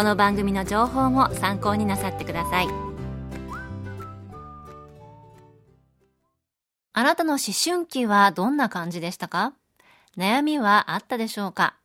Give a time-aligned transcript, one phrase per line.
[0.00, 2.68] この番組の情報も参考になさってください。
[6.94, 9.52] あなたの思春期はどんな感じでしたか？
[10.16, 11.76] 悩みはあったでしょうか？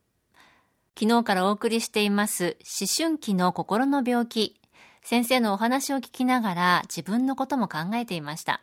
[0.98, 4.62] 昨日からお送りしています思春期の心の病気。
[5.04, 8.62] 先生のお話を聞きながら自分のことも考えていました。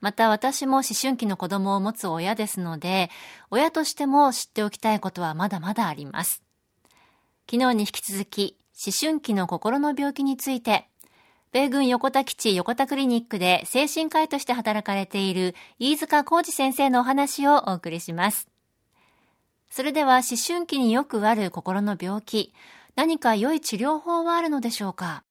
[0.00, 3.08] また私も思春期の子供を持つ親ですので、
[3.52, 6.42] 親としても知っておきたいことはまだまだあります。
[7.48, 10.88] 昨日に引き続き、思春期の心の病気について、
[11.52, 18.48] 米軍横田基地横田クリニックで精神科医として働かれている飯塚浩二先生のお話をお送りします。
[19.70, 22.52] それでは思春期によくある心の病気、
[22.96, 25.22] 何か良い治療法はあるのでしょうか？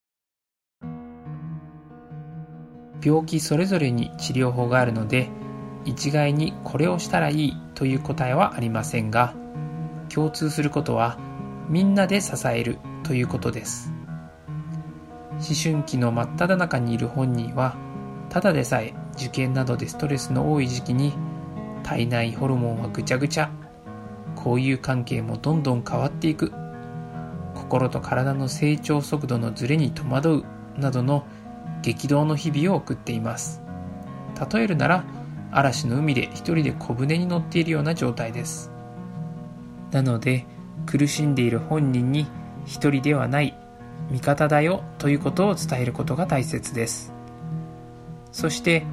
[3.04, 5.30] 病気それぞれに治療法があるので
[5.84, 9.34] 一概にこれをしたらいいという答えはありませんが
[10.08, 11.18] 共通することは
[11.68, 13.92] みんなで支えるということです。
[15.32, 17.76] 思春期の真っ只中にいる本人は
[18.30, 21.14] ただでさえ受験などでストレスの多い時期に
[21.84, 23.52] 体内ホルモンはぐちゃぐちゃ。
[24.36, 26.52] 交友関係もどんどん変わっていく。
[27.54, 30.46] 心と体の成長速度のズレに戸惑う。
[30.80, 31.28] などの
[31.84, 33.62] 激動の日々を送っています。
[34.52, 35.04] 例えるなら
[35.52, 38.72] 嵐の海で一人で小舟に乗っているような状態です。
[39.92, 40.48] なので
[40.88, 42.26] 苦しんでいる本人に
[42.66, 43.58] 一人ではない
[44.12, 47.14] 味方だよということを伝えることが大切です。
[48.32, 48.86] そして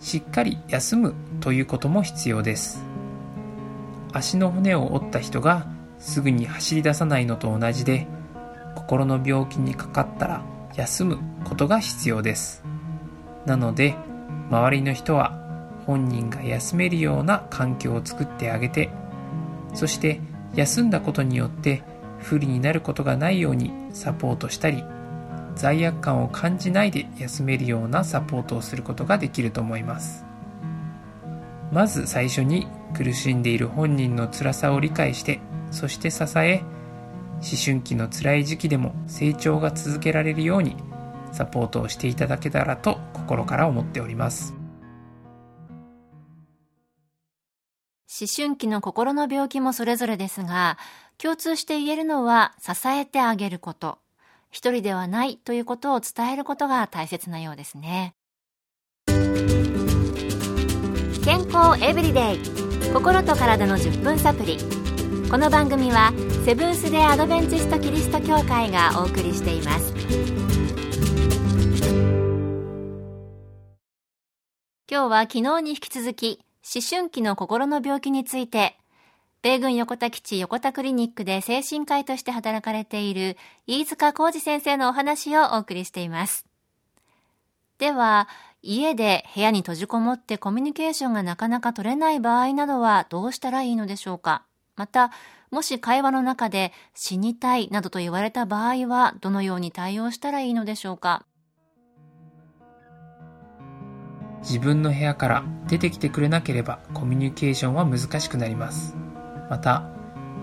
[0.00, 2.84] しっかり休むということも必要です。
[4.12, 5.66] 足の骨を折った人が
[5.98, 8.06] すぐに走り出さないのと同じで
[8.74, 10.42] 心の病気にかかったら
[10.76, 12.64] 休むことが必要です。
[13.46, 13.94] なので
[14.50, 15.40] 周りの人は
[15.86, 18.90] 本人が休めるような環境を作ってあげて
[19.74, 20.20] そして
[20.54, 21.82] 休んだことによって
[22.24, 24.82] 不利になることがないようにサポートしたり
[25.54, 30.24] 罪悪感を感じないで休めるようなサポートをすることができると思います。
[31.70, 35.40] まず最初に苦しんでいる本人の辛さを理解して
[35.70, 36.62] そして支え
[37.34, 40.76] 思春期の辛い時期でも成長が続けられるように
[41.32, 44.54] サポートをしていただけたらと心から思っております。
[48.20, 50.78] 思春期の心の病気もそれぞれですが
[51.18, 53.98] 共通して言えるのは支えてあげること。
[54.50, 58.14] 一人ではないということを伝えることが大切なようですね。
[61.24, 62.64] 健康エブリデイ。
[62.92, 64.58] 心と体の10分サプリ
[65.28, 66.12] この番組は
[66.44, 69.92] セブンス・デ・アドベンチスト・キリスト教会がお送りしています。
[74.88, 78.78] 今日は昨日に引き続き思春期の心の病気について
[79.44, 86.46] 米軍横田基地横田クリニックで精神科医として働かれている飯塚浩二先生のお話をお送りしています。
[87.76, 88.26] では
[88.62, 94.44] 家で部屋に閉じこもってコミュニケーションがなかなか取れない場合などはどうしたらいいのでしょうか？
[94.76, 95.10] また、
[95.50, 101.26] もし会話の中で死にたいなどと言われた場合はどのように対応したらいいのでしょうか？
[104.40, 108.96] 自分の部屋から出てきてくれなければコミュニケーションは難しくなります。
[109.54, 109.84] また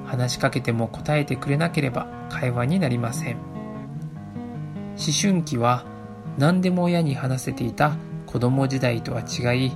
[0.06, 3.36] 話しかけても答えてくれなければ会話になりません。
[3.36, 5.84] 思春期は
[6.38, 9.74] 何でも親に話せていた子供時代とは違い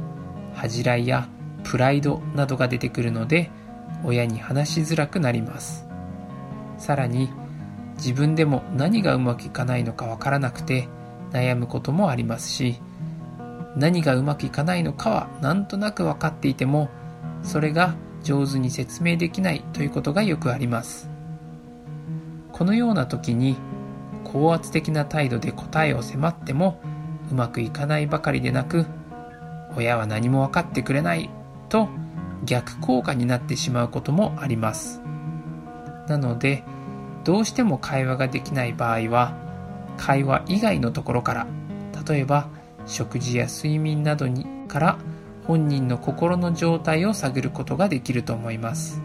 [0.54, 1.28] 恥じらいや
[1.66, 3.52] プライドなどが出てくるので
[4.06, 5.86] 親に話しづらくなります。
[6.78, 7.30] さらに
[7.98, 10.88] 自分でも何がうまくいかないのかわからなくて
[11.34, 12.80] 悩むこともありますし
[13.76, 16.90] 何がうまくいかないのかはなんとなく分かっていても
[17.44, 21.10] それが上手に説明できないということがよくあります。
[22.52, 23.56] このような時に
[24.24, 26.82] 高圧的な態度で答えを迫っても
[27.32, 28.86] うまくいかないばかりでなく
[29.78, 31.30] 親は何も分かってくれない
[31.70, 31.88] と
[32.44, 35.02] 逆効果になってしまうこともあります。
[36.08, 36.64] なので
[37.24, 39.36] どうしても会話ができない場合は
[39.98, 41.48] 会話以外のところから
[42.08, 42.48] 例えば
[42.86, 44.98] 食事や睡眠などにから
[45.48, 49.02] 本人の心の状態を探ることができると思います。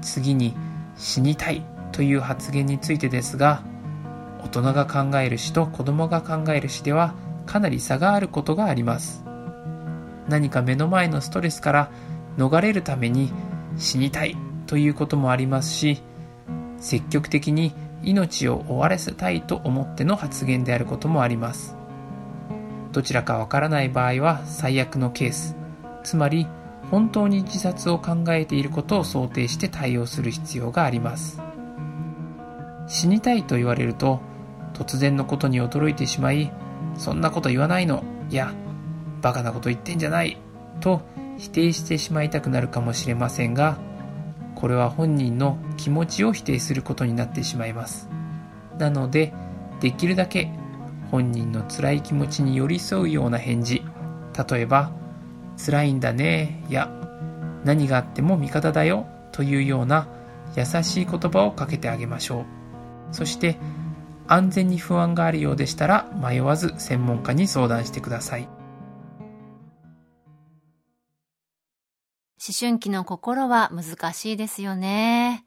[0.00, 0.54] 次に
[0.96, 3.62] 死にたいという発言についてですが
[4.44, 7.14] 大人が考える詩と子供が考える詩では
[7.46, 9.24] かなり差があることがあります。
[10.28, 11.90] 何か目の前のストレスから
[12.38, 13.32] 逃れるために
[13.76, 14.36] 死にたい
[14.66, 16.00] ということもありますし
[16.78, 21.81] 積極的に命を終わらせたいと思っての発言であることもあります。
[22.92, 25.56] どちらかわからない場合は最悪のケース。
[26.04, 26.46] つまり
[26.90, 31.40] 本当に自殺を考えていることを想定して対応する必要があります。
[32.86, 34.20] 死にたいと言われると
[34.74, 36.52] 突然のことに驚いてしまい
[36.96, 38.52] そんなこと言わないのいや
[39.20, 40.36] バカなこと言ってんじゃない
[40.80, 41.02] と
[41.38, 43.78] 否定してしまいたくなるかもしれませんが
[44.54, 48.08] これは本人の気持ちを否定することになってしまいます。
[48.78, 49.32] なので
[49.80, 50.52] できるだけ
[51.12, 53.82] 本人の辛い気持ちに寄り添うような返事。
[54.50, 54.92] 例えば
[55.62, 56.90] 「辛いんだね」や
[57.64, 60.08] 「何があっても味方だよ」というような
[60.56, 62.44] 優しい言葉をかけてあげましょう。
[63.14, 63.58] そして
[64.26, 68.48] 安全に不安があるようでしたら迷わず専門家に相談してください。
[72.44, 75.44] 思春期の心は難しいですよね。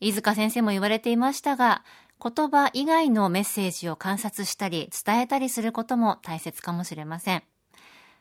[0.00, 1.84] 飯塚先生も言われていましたが、
[2.22, 7.42] 言葉以外のメッセージを観察したり伝えたりすることも大切かもしれません。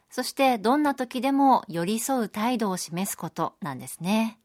[0.09, 4.39] そしてどんな時でも寄り添う態度を示すことなんですね。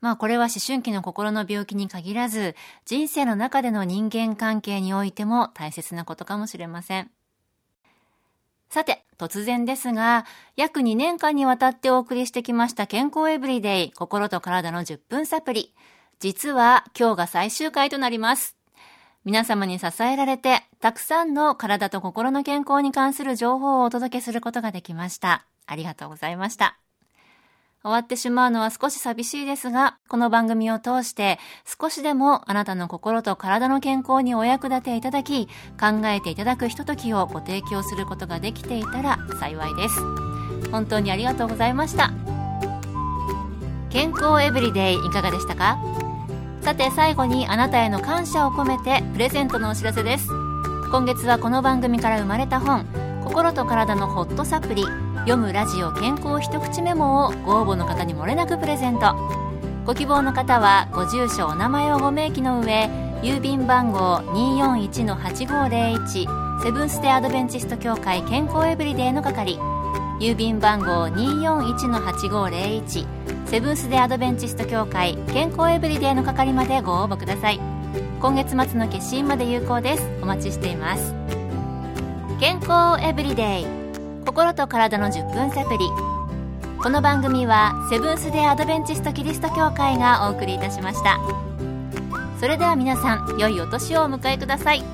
[0.00, 7.10] まあこれは思春期の心の病気に限らず人生の中での人間関係においても大切なことかもしれません。
[8.70, 15.74] さて、突然ですが、約2年間にわたってお送りしてきました健康エブリデイ心と体の10分サプリ。
[16.20, 18.56] 実は今日が最終回となります。
[19.24, 25.44] 皆様に支えられて、たくさんの体と心の健康に関する情報をお届けすることができました。
[25.66, 26.78] ありがとうございました。
[27.84, 31.38] 終わってしまうのは少し寂しいですが、この番組を通して
[31.80, 35.46] 少しでもあなたの心と体の健康にお役立ていただき、
[35.78, 40.00] 考えていただくひとときをご提供することができていたら幸いです。
[40.72, 42.10] 本当にありがとうございました。
[43.90, 45.78] 健康エブリデイいかがでしたか？
[46.62, 50.28] さて最後にあなたへの感謝を込めてプレゼントのお知らせです。
[50.90, 52.86] 今月はこの番組から生まれた本、
[53.24, 54.84] 心と体のホットサプリ
[55.28, 59.14] 読むラジオ健康一口メモをご応募の方に漏れなくプレゼント
[59.84, 62.88] ご希望の方はご住所お名前をご明記の上
[63.20, 69.58] 郵便番号241-8501セブンス・テ・アドベンチスト協会健康エブリデイの係
[70.20, 73.17] 郵便番号241-8501
[73.50, 77.58] セブンス・デ・アドベンチスト協会健康エブリデイの係までご応募ください。
[78.20, 80.06] 今月末の決心まで有効です。
[80.22, 81.14] お待ちしています。
[82.38, 83.66] 健康エブリデイ
[84.26, 85.78] 心と体の10分サプリ。
[86.82, 91.18] この番組はセブンス・デ・アドベンチスト・キリスト教会がお送りいたしました。
[92.38, 94.84] それでは皆さん良いお年をお迎えください。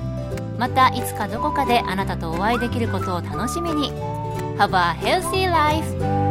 [0.57, 3.91] またいつかどこかであなたとお会いできることを楽しみに。
[4.57, 6.24] Have a healthy life!